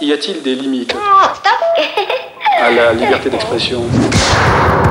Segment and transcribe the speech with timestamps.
[0.00, 1.52] Y a-t-il des limites Oh, stop
[2.60, 3.82] à la liberté d'expression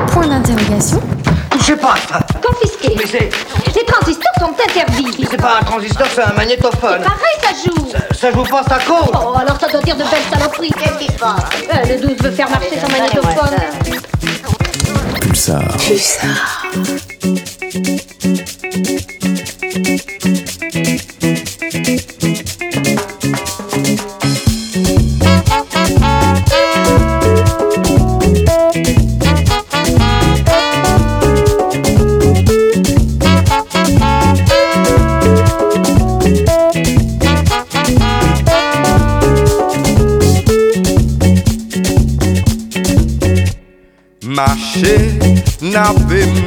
[0.08, 1.00] Point d'interrogation.
[1.50, 2.94] Touchez pas ça Confisqué.
[2.96, 3.30] Mais c'est.
[3.74, 5.26] Les transistors sont interdits.
[5.30, 7.02] C'est pas un transistor, c'est un magnétophone.
[7.02, 7.86] Pareil, ça joue.
[8.14, 10.72] Ça joue pas, ça compte Oh, alors ça doit dire de belles saloperies.
[10.72, 11.88] Qu'est-ce qui se passe?
[11.88, 13.56] Le 12 veut faire marcher son magnétophone.
[15.20, 15.62] Pulsar.
[15.62, 15.98] Marcher,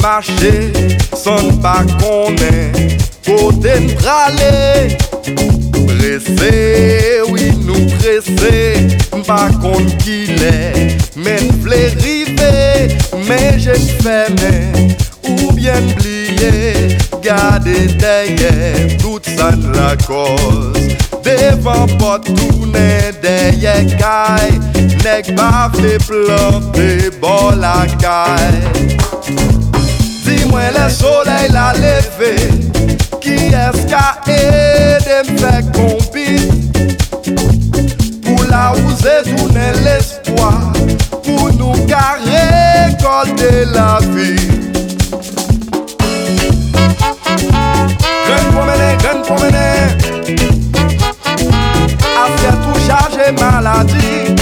[0.02, 0.72] mache,
[1.16, 2.74] son pa konen,
[3.26, 4.98] kote n prale.
[5.88, 6.54] Prese,
[7.30, 8.56] oui nou prese,
[9.16, 10.56] m pa kon ki le,
[11.16, 12.54] men vle rive,
[13.28, 14.54] men jen feme,
[15.28, 20.88] ou bien bliye, gade deye, tout san la koz.
[21.28, 24.54] Devan pot toune deye kay
[25.04, 28.56] Nek pa fe plante bol akay
[30.48, 31.74] Dis-moi le soleil la
[33.48, 36.48] est-ce qu'a aidé me faire compis
[38.24, 40.72] Pour la oser tourner l'espoir.
[41.24, 44.00] Pour nous qu'à récolter la
[49.24, 49.88] promenée
[52.24, 54.37] Affaire tout chargé maladie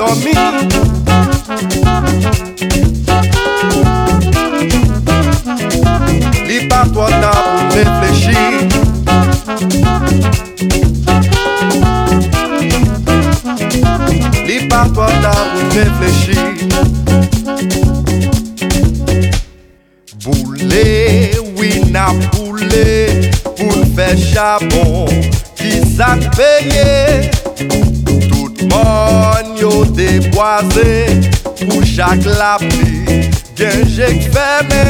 [0.00, 0.89] adormir
[32.10, 34.84] ak la pli Gen jek feme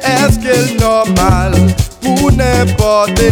[0.00, 1.56] Eske l normal
[2.02, 3.30] Pou n'impote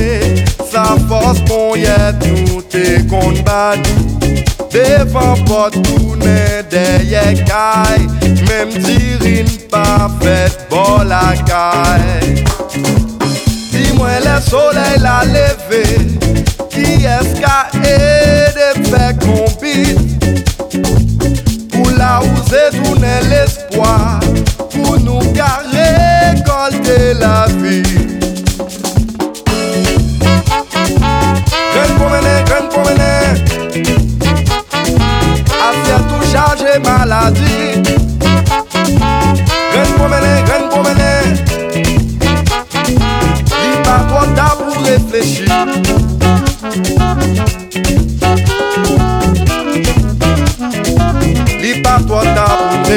[0.71, 4.33] Sa fos kon yet nou te kon badou
[4.75, 8.09] Defan pot tou ne deye kay
[8.49, 12.35] Mem dirin pa fet bol akay.
[13.71, 15.85] Di mwen le soley la leve
[16.75, 17.97] Ki eska e
[18.59, 20.14] de fe kompit
[22.05, 23.97] la ou se tounen l'espoi
[24.75, 27.81] Pou nou ka rekolte la vi.
[31.73, 33.11] Kren pou mene, kren pou mene
[35.71, 37.94] Afya tou chaje maladi.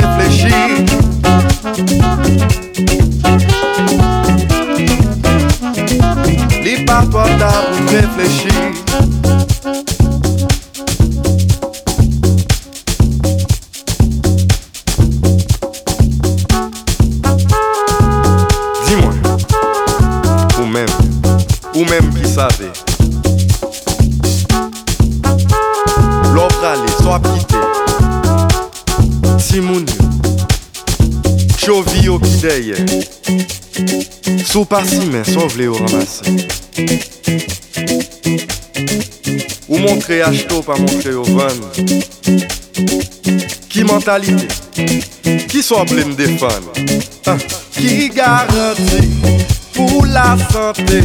[0.02, 0.52] réfléchir.
[6.64, 7.26] Lis par toi
[7.92, 8.67] réfléchir.
[29.58, 29.88] Timoun,
[31.58, 32.78] Chovi au derrière,
[34.46, 36.22] sous par si mais sauve les ramasser.
[39.68, 41.72] Ou montrer acheter pas montrer au vendre.
[43.68, 44.48] Qui mentalité,
[45.48, 46.48] qui soit pleine de fans.
[47.26, 47.38] Ah,
[47.72, 51.02] qui garantit pou la sante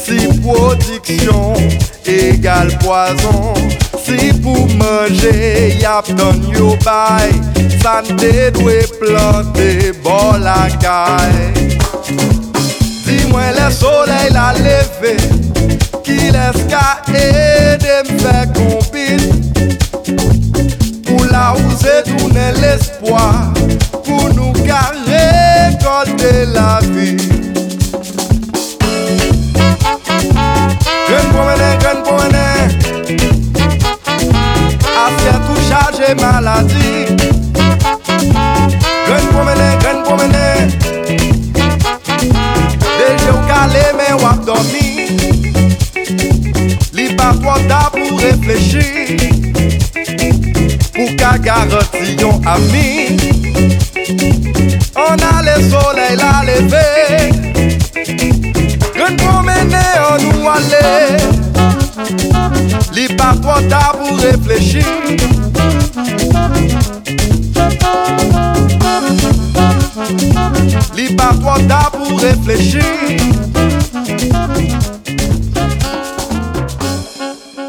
[0.00, 1.54] Si prodiksyon
[2.08, 3.54] egal poason
[4.04, 7.34] Si pou manje yap don yo bay
[7.82, 11.36] Sante dwe plante bol akay
[13.04, 15.16] Di mwen le soley la leve
[16.06, 19.26] Ki les ka ede mfe kompil
[21.04, 23.28] Pou la ouze toune l'espoi
[24.00, 27.37] Pou nou ka rekolte la vi
[35.98, 37.06] j'ai maladie.
[39.06, 40.68] Gren promener, gren promener.
[42.98, 44.88] Deje ou kale men wap dormi.
[46.92, 49.16] Li pa fwanda pou reflechi.
[50.94, 53.16] Pou ka garanti yon ami.
[54.94, 56.86] On a le soleil la leve.
[58.94, 60.86] Gren promener, on nou ale.
[62.94, 64.86] Li pa fwanda pou reflechi.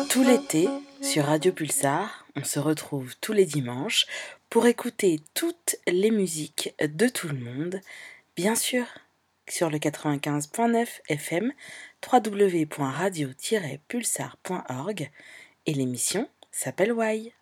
[0.10, 0.68] Tout l'été,
[1.02, 4.08] sur Radio Pulsar, on se retrouve tous les dimanches
[4.50, 7.82] pour écouter toutes les musiques de tout le monde,
[8.36, 8.86] bien sûr,
[9.48, 11.54] sur le 95.9 FM,
[12.12, 15.12] www.radio-pulsar.org,
[15.66, 17.34] et l'émission s'appelle Why.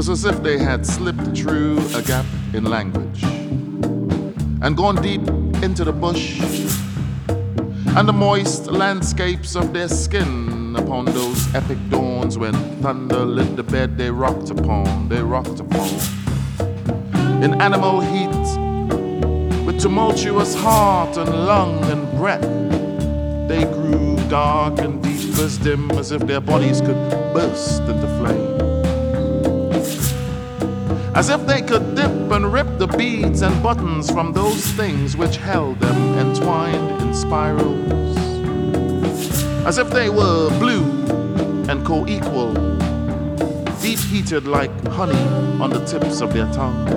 [0.00, 3.22] Was as if they had slipped through a gap in language
[4.62, 5.20] and gone deep
[5.62, 6.40] into the bush
[7.98, 13.62] and the moist landscapes of their skin upon those epic dawns when thunder lit the
[13.62, 15.90] bed they rocked upon, they rocked upon.
[17.44, 18.46] In animal heat,
[19.66, 22.48] with tumultuous heart and lung and breath,
[23.50, 26.96] they grew dark and deep as dim as if their bodies could
[27.34, 28.49] burst into flame
[31.20, 35.36] as if they could dip and rip the beads and buttons from those things which
[35.36, 38.16] held them entwined in spirals,
[39.66, 40.82] as if they were blue
[41.68, 42.54] and co equal,
[43.82, 45.26] deep heated like honey
[45.62, 46.88] on the tips of their tongues.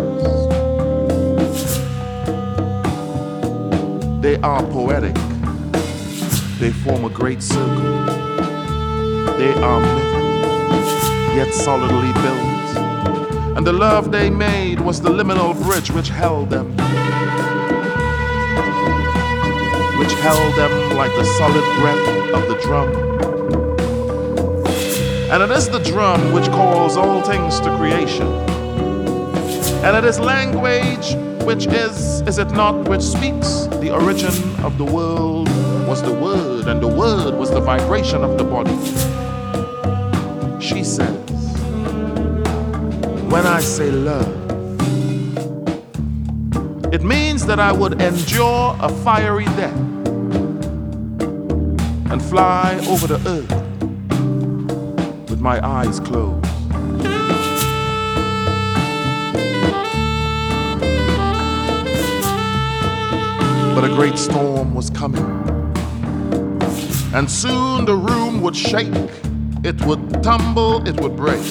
[4.22, 5.16] They are poetic,
[6.60, 8.06] they form a great circle,
[9.38, 12.53] they are myth, yet solidly built
[13.56, 16.72] and the love they made was the liminal bridge which held them.
[20.00, 22.90] Which held them like the solid breath of the drum.
[25.32, 28.28] And it is the drum which calls all things to creation.
[29.84, 34.86] And it is language which is, is it not, which speaks the origin of the
[34.86, 35.50] world
[35.88, 38.76] was the word, and the word was the vibration of the body.
[40.60, 41.23] She said,
[43.34, 44.32] when I say love.
[46.94, 49.76] It means that I would endure a fiery death
[52.12, 53.52] and fly over the earth
[55.32, 56.44] with my eyes closed.
[63.74, 65.26] But a great storm was coming,
[67.16, 69.10] and soon the room would shake,
[69.64, 71.42] it would tumble, it would break.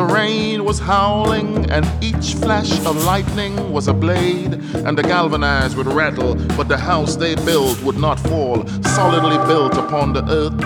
[0.00, 5.76] The rain was howling, and each flash of lightning was a blade, and the galvanized
[5.76, 10.58] would rattle, but the house they built would not fall, solidly built upon the earth.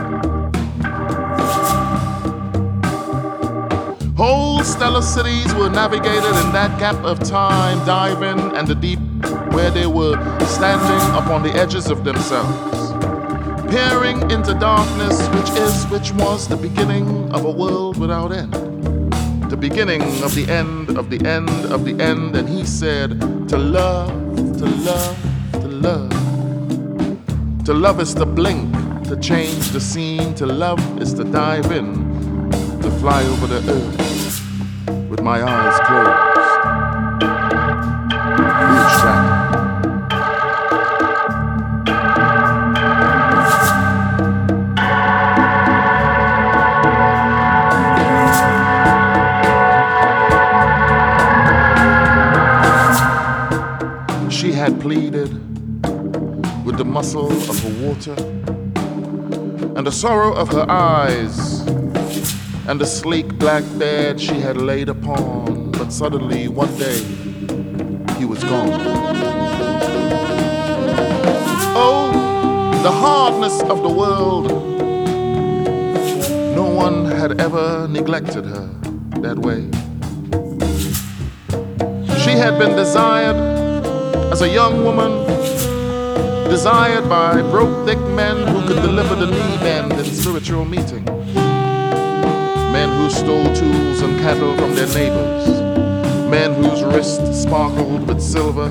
[4.16, 9.00] Whole stellar cities were navigated in that gap of time, diving and the deep
[9.52, 10.14] where they were
[10.46, 12.92] standing upon the edges of themselves,
[13.68, 18.63] peering into darkness, which is, which was the beginning of a world without end
[19.54, 22.34] the beginning of the end of the end of the end.
[22.34, 24.10] And he said, To love,
[24.58, 25.16] to love,
[25.52, 27.64] to love.
[27.64, 28.72] To love is to blink,
[29.04, 30.34] to change the scene.
[30.36, 32.50] To love is to dive in,
[32.82, 36.43] to fly over the earth with my eyes closed.
[54.64, 55.28] Had pleaded
[56.64, 58.14] with the muscle of her water
[59.76, 61.60] and the sorrow of her eyes
[62.66, 65.70] and the sleek black bed she had laid upon.
[65.72, 66.98] But suddenly, one day,
[68.18, 68.80] he was gone.
[71.76, 74.46] Oh, the hardness of the world.
[76.56, 78.66] No one had ever neglected her
[79.20, 79.68] that way.
[82.22, 83.63] She had been desired
[84.32, 85.26] as a young woman,
[86.48, 91.04] desired by broke, thick men who could deliver the knee bend in spiritual meeting.
[92.72, 95.48] Men who stole tools and cattle from their neighbors.
[96.30, 98.68] Men whose wrists sparkled with silver.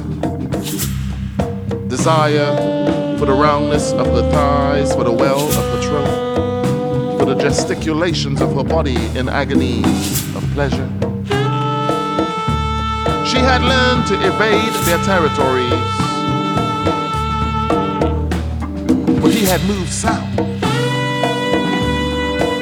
[1.87, 7.35] Desire for the roundness of her thighs, for the well of her throat, for the
[7.35, 10.89] gesticulations of her body in agonies of pleasure.
[13.33, 15.73] She had learned to evade their territories.
[19.19, 20.37] But he had moved south.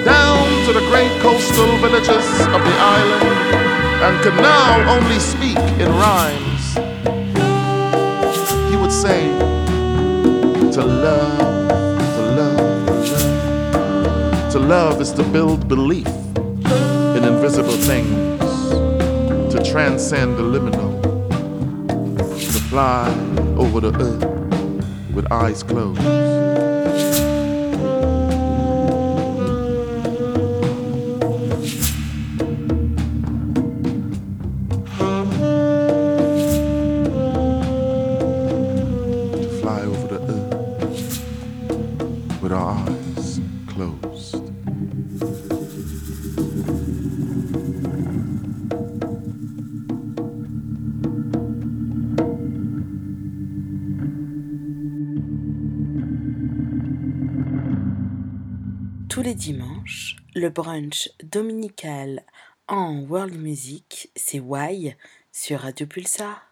[0.05, 3.25] Down to the great coastal villages of the island
[4.05, 6.77] and could now only speak in rhymes.
[8.71, 9.27] He would say,
[10.71, 12.95] To love, to love,
[14.53, 15.01] to love.
[15.01, 18.30] Is to build belief in invisible things
[19.63, 21.01] transcend the liminal,
[22.17, 23.07] to fly
[23.57, 26.60] over the earth with eyes closed.
[59.31, 62.25] Les dimanches, le brunch dominical
[62.67, 64.97] en world music, c'est Why
[65.31, 66.50] sur Radio Pulsar.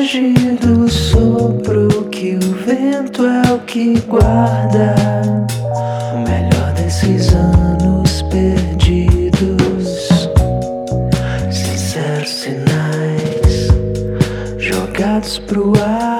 [0.00, 0.32] Foge
[0.62, 4.94] do sopro que o vento é o que guarda.
[6.14, 10.08] O melhor desses anos perdidos.
[11.50, 13.68] Sinceros sinais
[14.56, 16.19] jogados pro ar.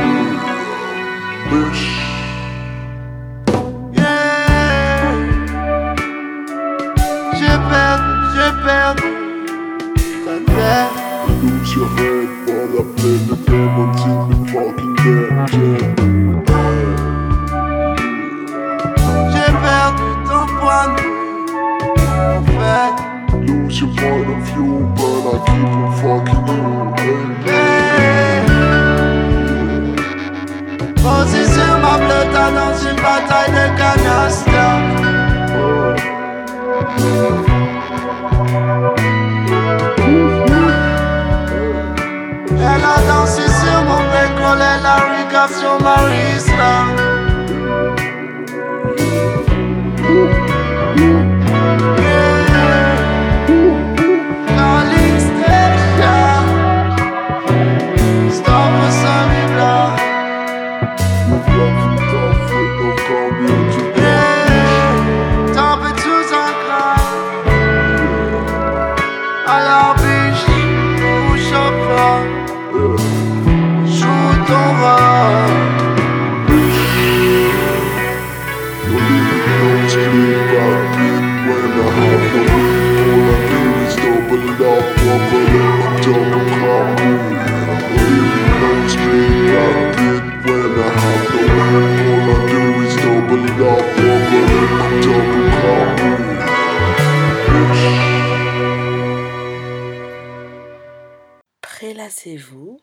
[102.21, 102.79] Relaxez-vous,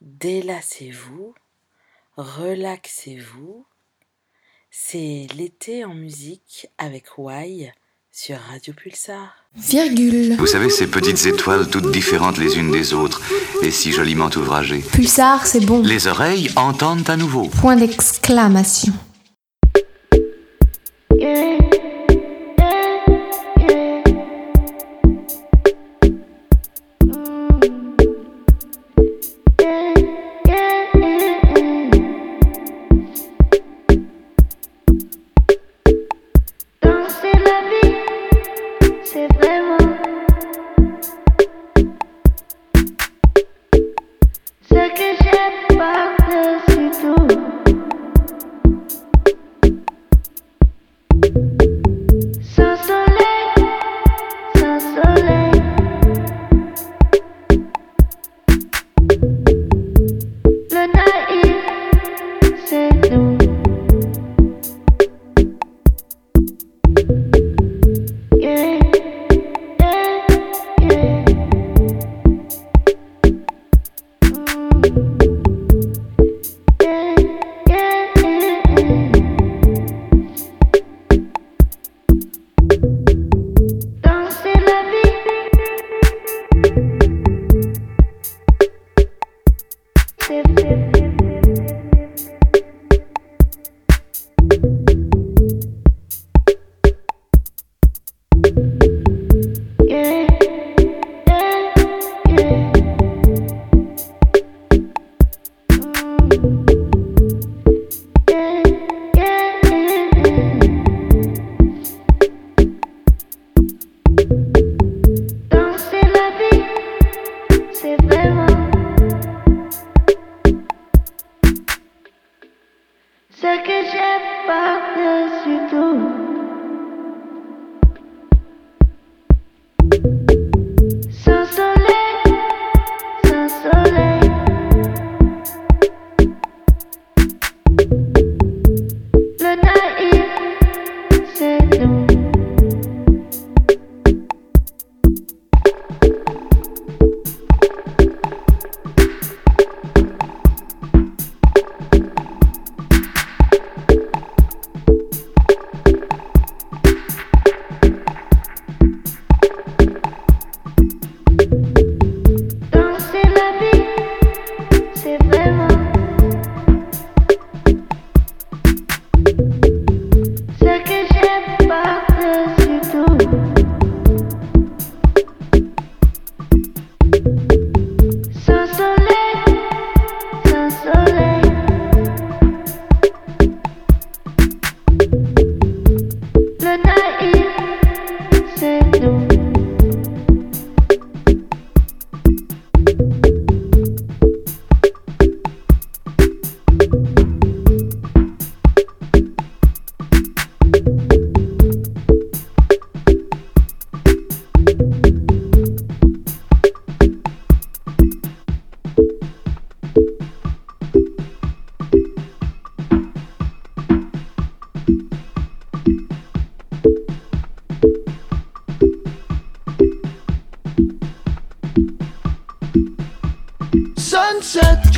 [0.00, 1.34] délassez-vous,
[2.16, 3.66] relaxez-vous.
[4.70, 7.74] C'est l'été en musique avec Wai
[8.10, 9.34] sur Radio Pulsar.
[9.54, 10.36] Virgule.
[10.36, 13.20] Vous savez, ces petites étoiles toutes différentes les unes des autres
[13.62, 14.82] et si joliment ouvragées.
[14.92, 15.82] Pulsar, c'est bon.
[15.82, 17.48] Les oreilles entendent à nouveau.
[17.48, 18.94] Point d'exclamation.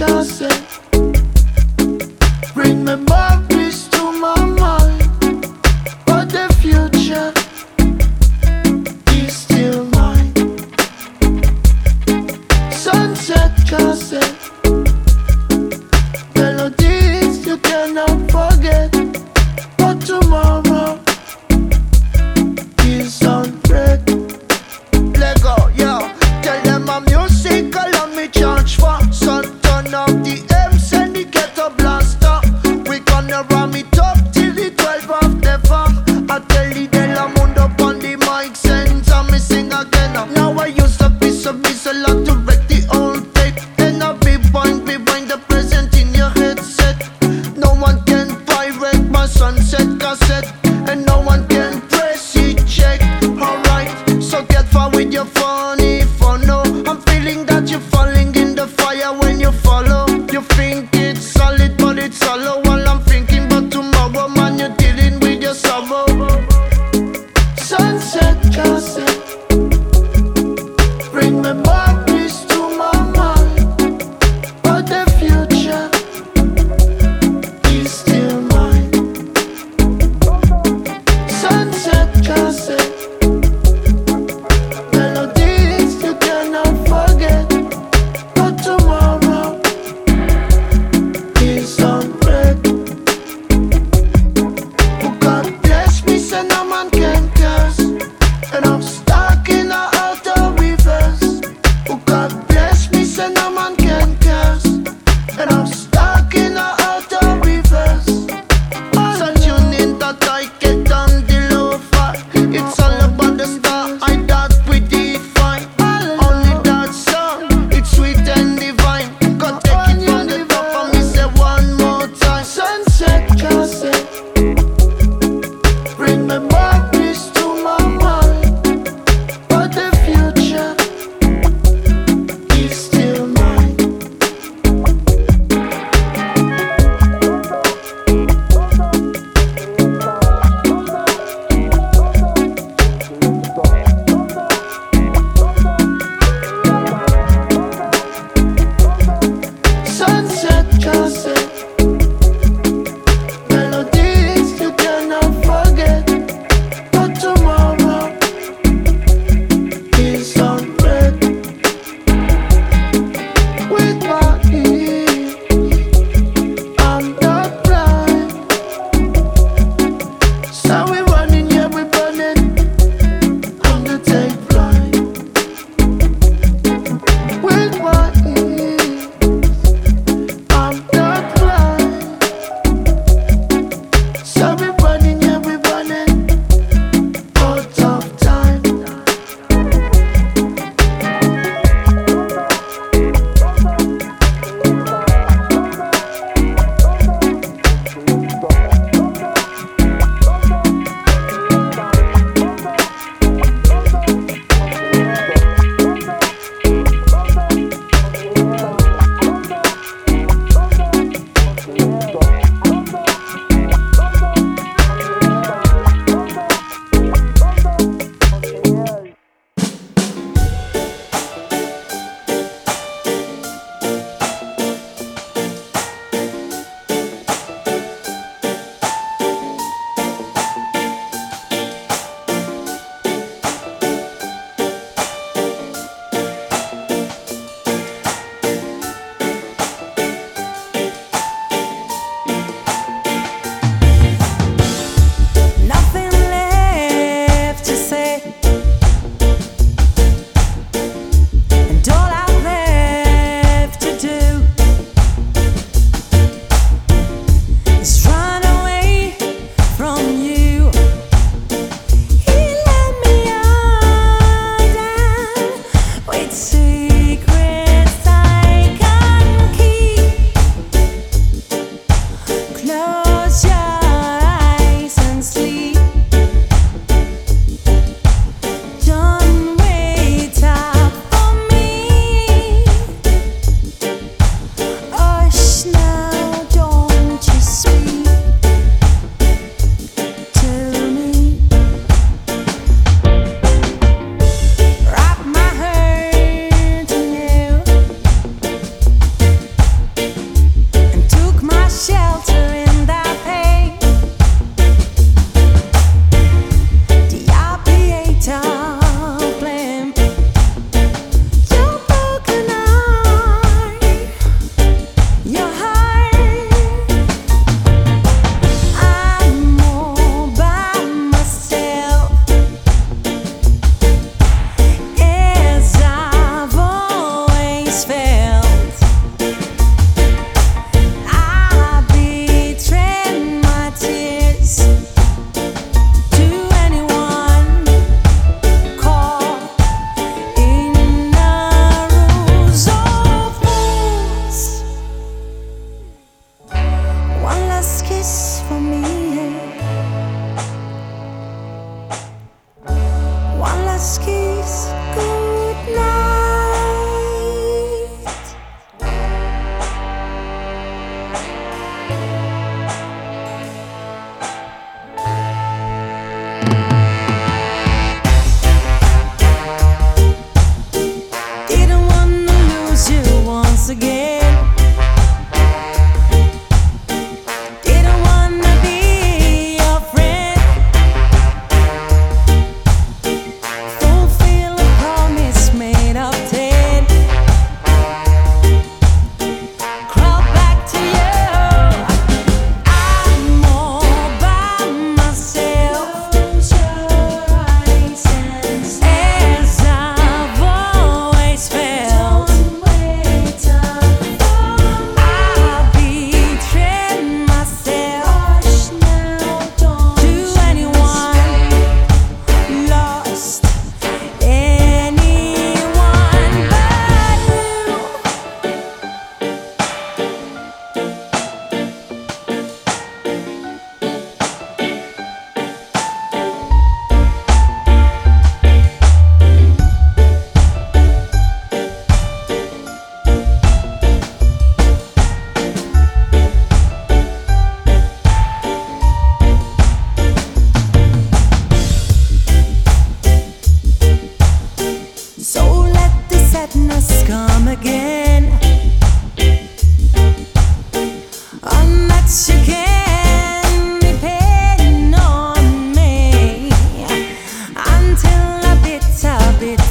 [0.00, 0.49] gossip.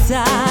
[0.10, 0.49] casa.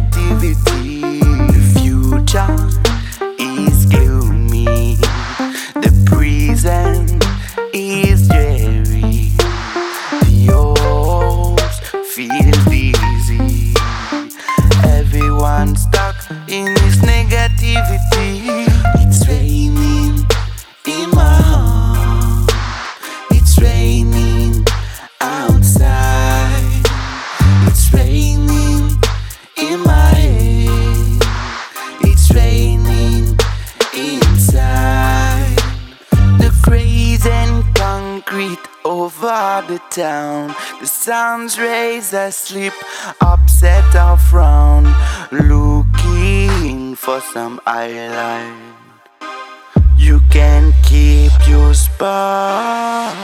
[0.00, 1.20] negativity.
[1.52, 2.77] The future
[41.38, 42.72] sounds raise asleep,
[43.20, 44.84] upset or frown,
[45.30, 48.74] looking for some island.
[49.96, 53.14] You can keep your spot.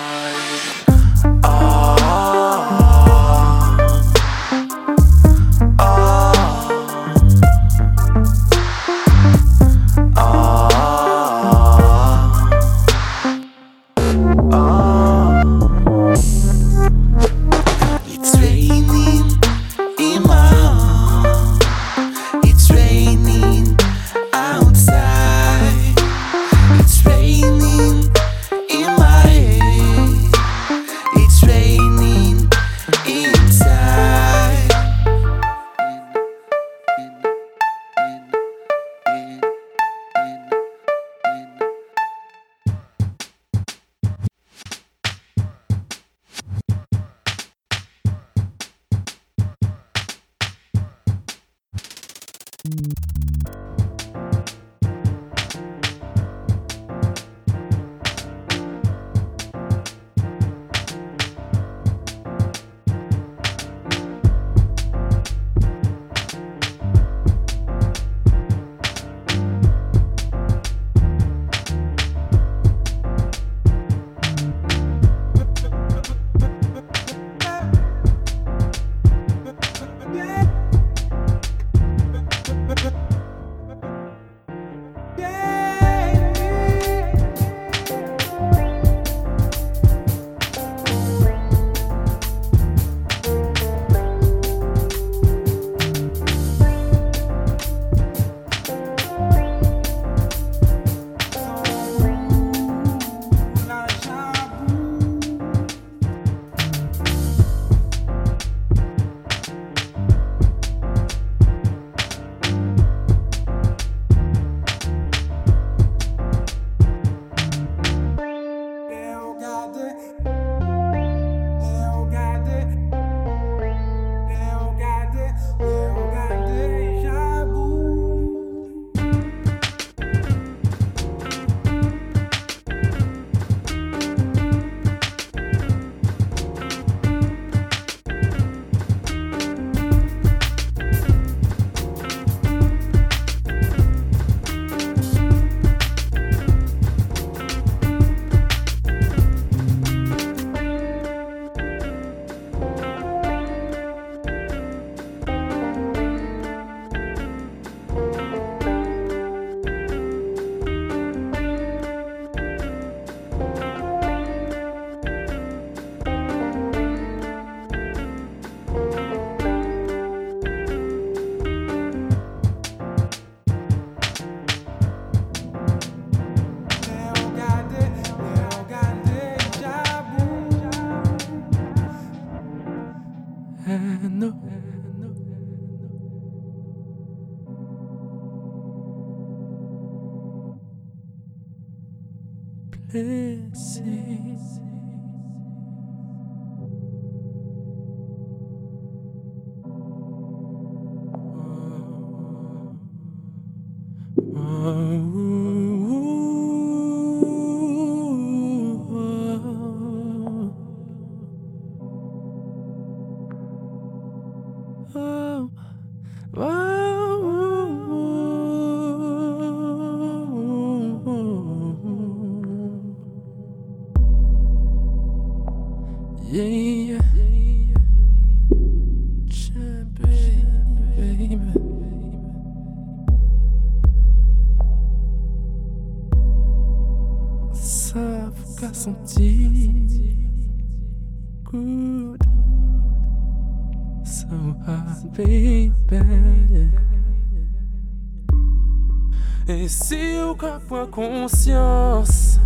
[250.64, 252.38] Si prend conscience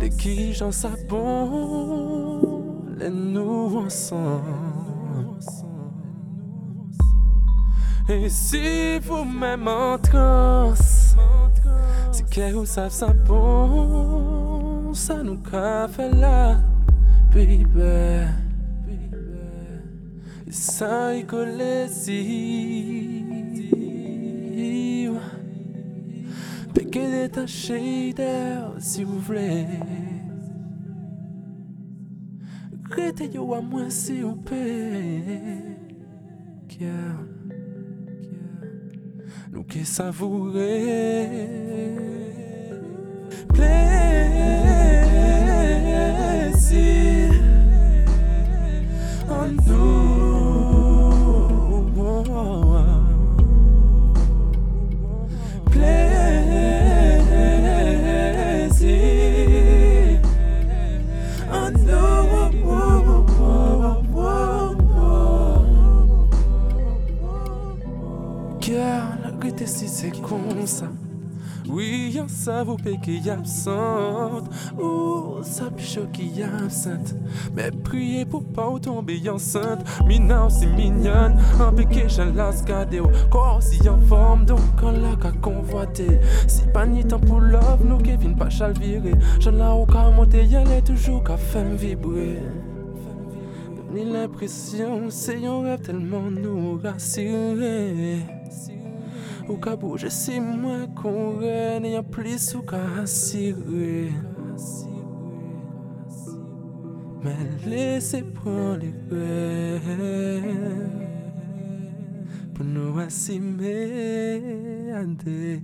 [0.00, 0.70] de qui j'en
[1.08, 4.44] bon, les nous ensemble.
[8.08, 11.16] Et si vous même en transe,
[12.12, 15.38] c'est que vous savez ça bon, ça nous
[15.88, 16.56] fait là,
[17.32, 17.66] baby.
[20.46, 23.07] Et ça y colle si.
[27.22, 29.66] détacher d'elle si vous voulez.
[32.90, 35.78] Retenez-vous à moi si vous plaît.
[39.52, 41.26] Nous qui savourez.
[43.52, 43.97] Plaît.
[70.68, 70.86] Sa
[71.66, 74.48] Oui, yon sa vous qui y absente.
[74.78, 77.14] Ou sa picho qui absente.
[77.54, 79.84] Mais priez pour pas tomber enceinte.
[80.06, 81.36] Mina aussi mignonne.
[81.58, 86.20] Un piqué j'en las gade ou Corps aussi en forme Donc on l'a qu'à convoiter
[86.46, 89.14] Si pas ni temps pour love Nous Kevin pas chal virer.
[89.40, 92.42] J'en la ou qu'à monter Y'en est toujours qu'à faire vibrer.
[93.92, 98.37] Ni l'impression C'est un rêve tellement nous rassurer
[99.48, 104.12] Ou ka bouge si mwen kon ren yon plis ou ka asire
[107.24, 108.92] Men lese pran li
[109.88, 111.08] ren
[112.58, 113.74] Pou nou asime
[114.98, 115.60] ade.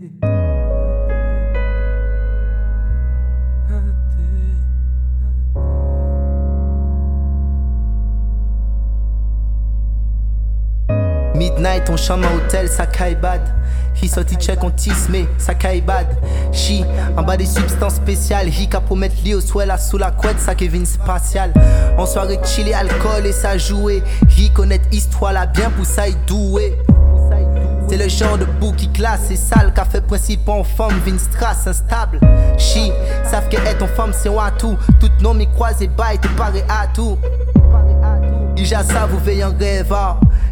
[11.35, 13.41] Midnight, on chante en hôtel, ça caille bad.
[14.03, 14.73] Hi sorti check, on
[15.39, 16.07] ça caille bad.
[16.53, 16.85] Chi,
[17.17, 18.49] en bas des substances spéciales.
[18.49, 21.53] Hi ka pour mettre li au swell sous la couette, ça Kevin spatial.
[21.97, 24.03] En soirée chillé, alcool et ça jouer.
[24.37, 26.77] Hi connaître histoire là bien pour ça y doué.
[27.89, 31.19] C'est le genre de bouc qui classe et sale qu'a fait principe en femme, vin
[31.19, 32.19] strass instable.
[32.59, 32.91] Chi,
[33.25, 34.77] savent que être en femme c'est un atout.
[34.99, 37.17] Tout nom m'y croise et bail, te paraît à tout.
[38.57, 39.95] Déjà ça vous veillez en rêve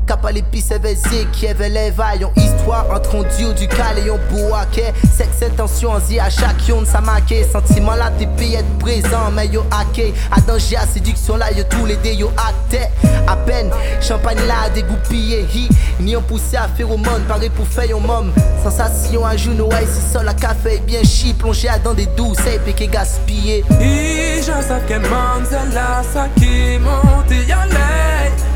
[0.07, 4.19] Kapa l'épice éveillé qui avait les vailles histoire entre un dieu du cal et un
[4.31, 4.93] bouaké.
[5.17, 9.47] Sexe intention zi à chaque yon ça marqué Sentiment là t'es payé être présent mais
[9.47, 10.13] yo hacké.
[10.31, 12.89] À danger à séduction là yo tous les dés yo acté
[13.27, 15.47] À peine champagne là dégoupillé.
[15.55, 15.69] Hi
[16.01, 18.33] Ni on poussé à monde pareil pour faire un mom.
[18.63, 22.47] Sensation à genoux ouais si sol à café bien chi Plongé à dans des douces
[22.47, 23.65] et piqué gaspillé.
[23.81, 28.53] Et je sais que Manzella ça qui monte y'en est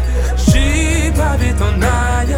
[1.06, 1.36] J'suis pas
[1.82, 2.36] aille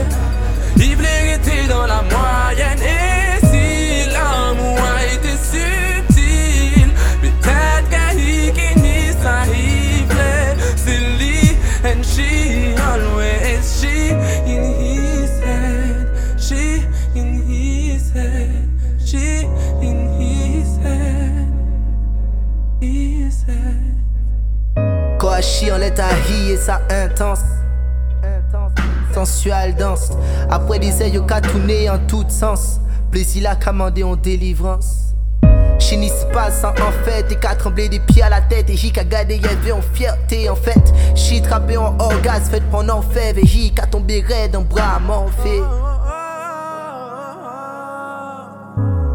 [0.76, 1.38] Il voulait
[1.68, 2.78] dans la moyenne.
[2.82, 6.90] Et si l'amour a été subtil
[7.22, 7.88] Peut-être
[8.52, 8.82] qu'il
[9.54, 14.12] il voulait C'est lui and she always She
[14.46, 16.06] in his head
[16.38, 16.82] She
[17.16, 18.68] in his head
[19.02, 19.46] She
[19.80, 21.48] in his head
[22.82, 23.94] His head
[25.72, 26.10] en l'état
[26.52, 27.57] et ça intense
[29.18, 30.12] Danse
[30.48, 32.80] Après des ailes tourné en tout sens.
[33.10, 35.14] Plaisir la commandé en délivrance.
[35.80, 38.70] Chini se passe en fait Et qu'à trembler des pieds à la tête.
[38.70, 40.94] Et j'y qu'à garder y'avait en fierté en fait.
[41.16, 45.26] J'y trappé en orgasme fait pendant fève Et j'y qu'à tomber raide en bras m'en
[45.26, 45.62] fait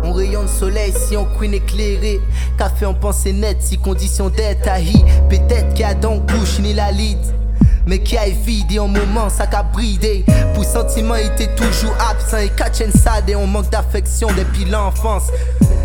[0.04, 2.20] On rayon de soleil si on queen éclairé.
[2.58, 5.06] Café en pensée nette si condition d'être ahi.
[5.30, 7.43] Peut-être qu'il y a donc couche ni la lead
[7.86, 10.26] mais qui a vidé en moment, ça qu'a bridé.
[10.54, 15.24] Pour sentiment était toujours absent et catch ça et on manque d'affection depuis l'enfance.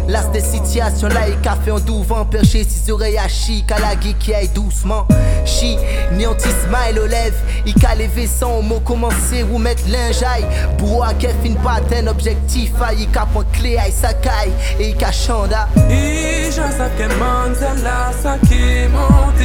[0.09, 3.95] L'as des situations là et café en douvant perché six oreilles à chi, qu'à la
[3.97, 5.07] qui aille doucement.
[5.45, 5.77] Chi,
[6.13, 10.47] ni anti smile aux lèvres, il levé son mot commencer ou mettre lingeaille.
[10.79, 14.97] Bois qu'elle fin pas un objectif, il qu'a point clé aille sa caille et il
[14.97, 15.69] qu'a chanda.
[15.91, 19.39] Et je sais que Manzella ça qui monte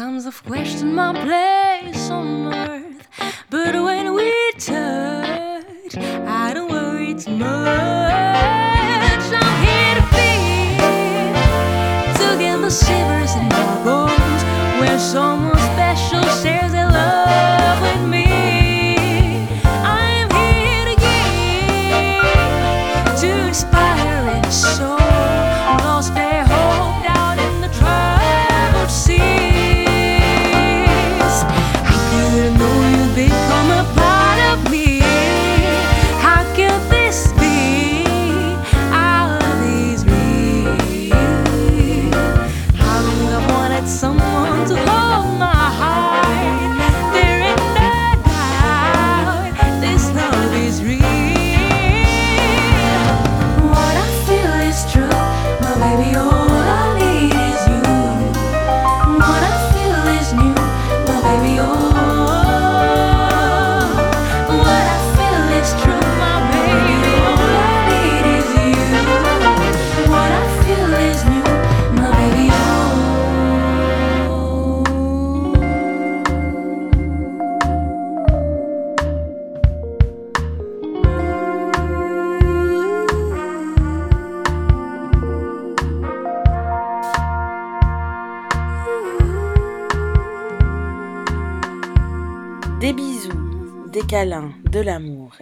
[0.00, 3.06] Times I've questioned my place on earth,
[3.50, 3.74] but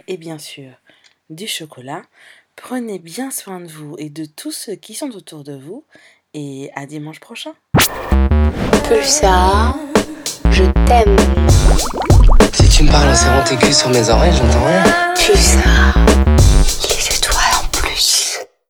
[0.07, 0.71] et bien sûr
[1.29, 2.01] du chocolat.
[2.55, 5.83] Prenez bien soin de vous et de tous ceux qui sont autour de vous
[6.33, 7.53] et à dimanche prochain.
[8.87, 9.77] Pulsar,
[10.51, 11.15] je t'aime.
[12.53, 14.83] Si tu me parles en serrant tes culs sur mes oreilles, j'entends rien.
[15.15, 15.95] Pulsar.